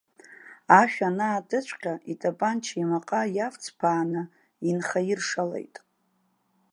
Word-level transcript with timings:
Ашә 0.79 0.99
анаатыҵәҟьа, 1.07 1.93
итапанча 2.11 2.75
имаҟа 2.81 3.21
иавҵԥааны 3.35 4.23
инхаиршалеит. 4.69 5.75